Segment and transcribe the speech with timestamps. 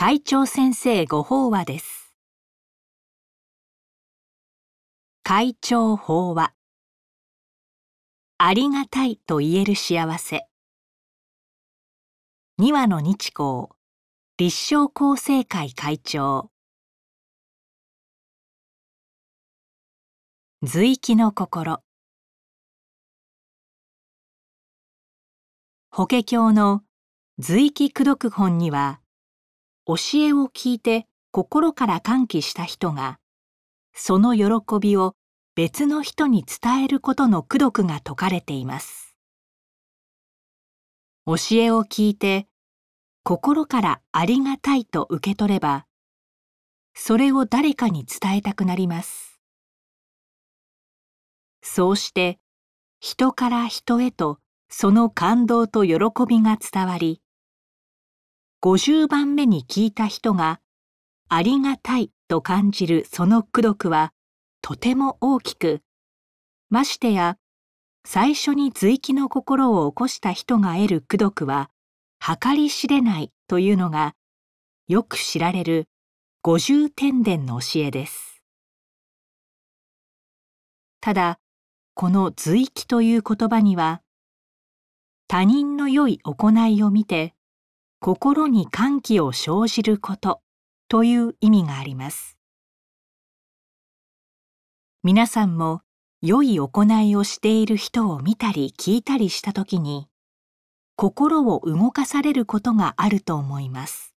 [0.00, 2.14] 会長先生ご法話です。
[5.24, 6.54] 会長法話。
[8.38, 10.46] ありがたいと言える幸せ。
[12.58, 13.70] 二羽の日光。
[14.36, 16.52] 立正厚生会会長。
[20.62, 21.82] 随気の心。
[25.90, 26.82] 法華経の
[27.40, 29.00] 随気功読本には
[29.88, 33.18] 教えを聞いて心から歓喜した人が
[33.94, 35.14] その喜びを
[35.54, 39.16] 別の人に伝えることの功読が説かれています。
[41.24, 42.48] 教えを聞いて
[43.24, 45.86] 心からありがたいと受け取れば
[46.92, 49.40] それを誰かに伝えたくなります。
[51.62, 52.38] そうして
[53.00, 55.94] 人から人へとその感動と喜
[56.28, 57.22] びが伝わり
[58.60, 60.60] 50番目に聞いた人が
[61.28, 64.12] ありがたいと感じるその功読は
[64.62, 65.80] とても大きく
[66.68, 67.36] ましてや
[68.04, 71.70] 最初に随気の心を起こした人が得る功読は
[72.18, 74.14] 計り知れないというのが
[74.88, 75.86] よく知られる
[76.42, 78.42] 五十天殿の教えです。
[81.00, 81.38] ただ
[81.94, 84.02] この随気という言葉には
[85.28, 87.34] 他人の良い行いを見て
[88.00, 90.40] 心に歓喜を生じること
[90.88, 92.38] という意味があります。
[95.02, 95.80] 皆さんも
[96.22, 100.08] 良い行いをしている人を見たり聞いたりしたときに
[100.94, 104.14] 心を動かされることがあると思います。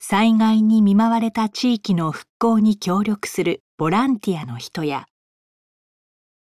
[0.00, 5.06] 災害に見舞われた地域の復興に協力するボランティアの人や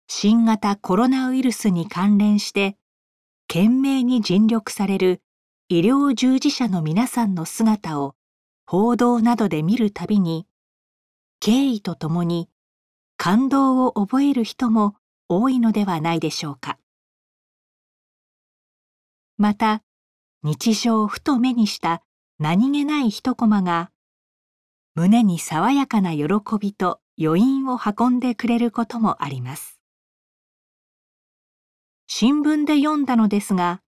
[0.07, 2.77] 新型コロナウイルスに関連して
[3.53, 5.21] 懸命に尽力される
[5.69, 8.15] 医療従事者の皆さんの姿を
[8.65, 10.47] 報道などで見るたびに
[11.39, 12.49] 敬意とともに
[13.15, 14.95] 感動を覚える人も
[15.29, 16.79] 多いのではないでしょうか。
[19.37, 19.83] また
[20.41, 22.01] 日常ふと目にした
[22.39, 23.91] 何気ない一コマが
[24.95, 26.25] 胸に爽やかな喜
[26.59, 29.82] びと余韻を運んでくれることもあります。
[32.15, 33.81] 新聞で読んだのですが、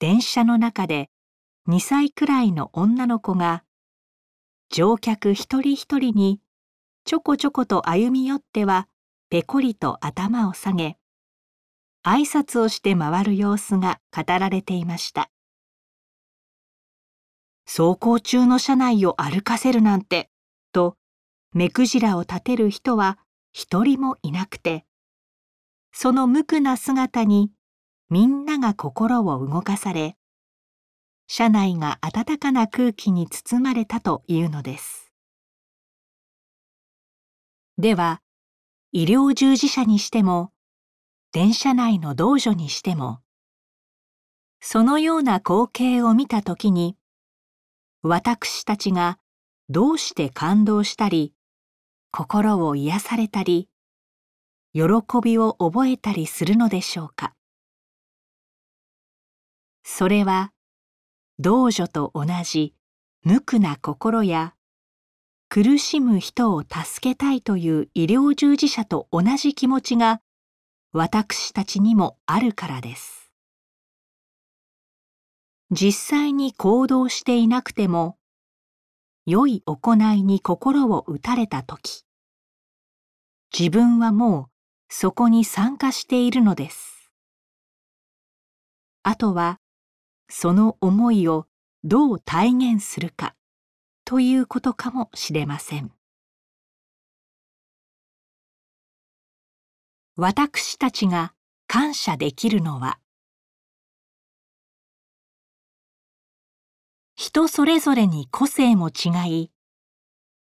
[0.00, 1.08] 電車の中で
[1.68, 3.62] 2歳くらいの女の子が、
[4.70, 6.40] 乗客一人一人に
[7.04, 8.88] ちょこちょこと歩み寄っては
[9.30, 10.96] ぺこりと頭を下げ、
[12.04, 15.30] 挨拶をして回る様子が語られていました。
[17.68, 20.28] 走行中の車内を歩かせるなんて、
[20.72, 20.96] と
[21.52, 23.16] 目くじらを立てる人は
[23.52, 24.87] 一人もいなくて、
[25.92, 27.50] その無垢な姿に
[28.10, 30.16] みんなが心を動かされ
[31.26, 35.12] 車内が暖かな空気に包まれたというのです。
[37.76, 38.22] では
[38.92, 40.50] 医療従事者にしても
[41.32, 43.20] 電車内の道女にしても
[44.60, 46.96] そのような光景を見た時に
[48.02, 49.18] 私たちが
[49.68, 51.34] どうして感動したり
[52.10, 53.68] 心を癒されたり
[54.74, 54.84] 喜
[55.22, 57.34] びを覚えたりするのでしょうか？
[59.82, 60.52] それは
[61.38, 62.74] 道女と同じ
[63.24, 64.54] 無垢な心や
[65.48, 70.20] 苦しむ人を助けたいという医療従事者と同じ気持ちが
[70.92, 73.32] 私たちにもあるからです。
[75.70, 78.18] 実際に行動していなくても
[79.24, 82.04] 良い行いに心を打たれた時
[83.58, 84.46] 自分はもう
[84.88, 87.10] そこに参加しているのです。
[89.02, 89.60] あとは
[90.28, 91.46] その思いを
[91.84, 93.34] どう体現するか
[94.04, 95.92] ということかもしれません。
[100.16, 101.32] 私たちが
[101.68, 102.98] 感謝できるのは
[107.14, 109.50] 人それぞれに個性も違い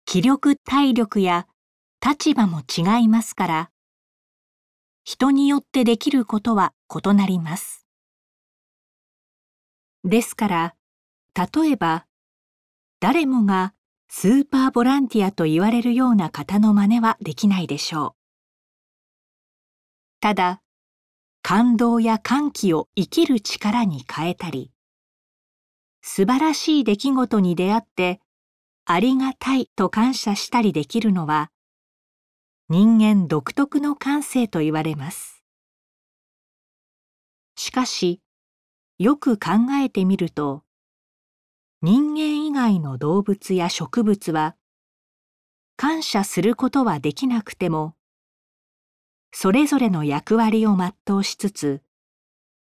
[0.07, 1.47] 気力体力や
[2.01, 3.71] 立場も違いますから
[5.09, 7.87] 人によってできることは異なります。
[10.03, 10.75] ですから、
[11.37, 12.07] 例えば、
[12.99, 13.73] 誰もが
[14.09, 18.13] スーパーボランティアと言われるような方の真似はできないでしょう。
[20.21, 20.61] ただ、
[21.41, 24.73] 感動や歓喜を生きる力に変えたり、
[26.03, 28.21] 素晴らしい出来事に出会って
[28.85, 31.53] ありがたいと感謝したりできるのは、
[32.69, 35.45] 人間独特の感性と言われます。
[37.55, 38.21] しかし、
[38.99, 39.51] よく考
[39.83, 40.67] えてみると、
[41.83, 44.57] 人間以外の動物や植物は
[45.77, 47.95] 感謝することはできなくても
[49.31, 51.83] それぞれの役割を全うしつつ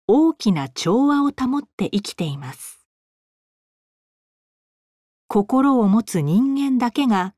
[0.07, 2.85] 大きな調和を保って生きています
[5.27, 7.35] 心を持つ人間だけが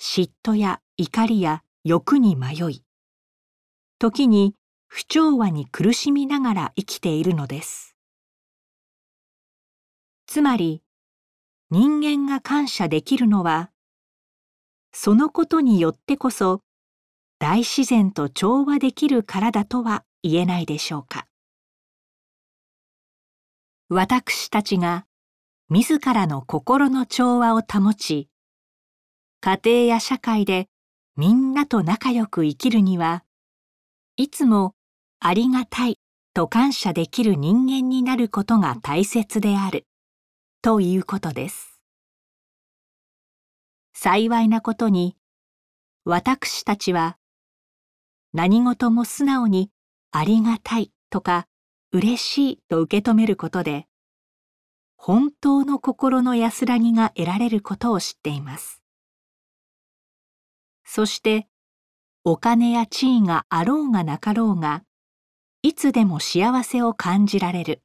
[0.00, 2.84] 嫉妬や怒りや欲に迷い
[3.98, 4.54] 時に
[4.86, 7.96] 不調和に苦しみながら生きているのです。
[10.26, 10.82] つまり
[11.70, 13.70] 人間が感謝できるのは
[14.92, 16.60] そのことによってこそ
[17.38, 21.26] 大自然と調和できるからだとは言えないでしょうか。
[23.88, 25.06] 私たちが
[25.70, 28.28] 自らの心の調和を保ち
[29.40, 30.68] 家庭や社会で
[31.20, 33.24] みんなと仲良く生きるには
[34.16, 34.72] いつも
[35.18, 35.98] ありがたい
[36.32, 39.84] と感謝できる人間になることが大切である
[40.62, 41.78] ということです。
[43.92, 45.14] 幸いなことに
[46.06, 47.18] 私たちは
[48.32, 49.70] 何事も素直に
[50.12, 51.46] ありがたいとか
[51.92, 53.84] 嬉しいと受け止めることで
[54.96, 58.80] 本当の心の安らぎが得られることを知っています。
[60.92, 61.46] そして
[62.24, 64.82] お金や地位があろうがなかろうが
[65.62, 67.80] いつでも幸せを感じられる。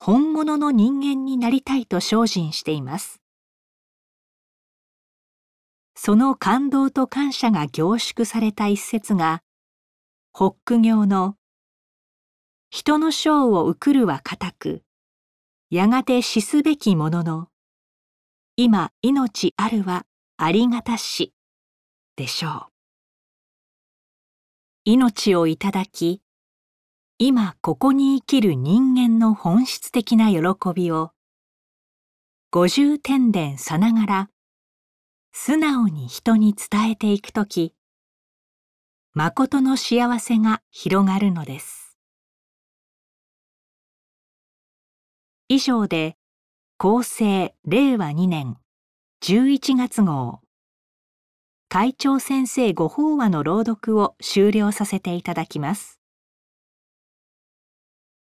[0.00, 3.22] 本物の人間になりたいと精進しています。
[5.94, 9.44] その感動と感謝が凝縮された一節が
[10.32, 11.36] ホック行の
[12.68, 14.82] 「人の章を受くるは固く
[15.70, 17.48] やがて死すべきものの
[18.56, 20.04] 今命あるは
[20.36, 21.32] ありがたし」
[22.16, 22.66] でしょう。
[24.84, 26.22] 命をいただき
[27.18, 30.40] 今ここに生きる人間の本質的な喜
[30.74, 31.12] びを
[32.50, 34.30] 五十天殿さながら
[35.32, 37.74] 素直に人に伝えていくとき
[39.12, 41.98] 誠の幸せが広がるのです。
[45.48, 46.16] 以上で
[46.78, 48.56] 厚生令和2年
[49.22, 50.45] 11月号。
[51.68, 55.95] 会長先生ご法話の朗読を終了させていただきます。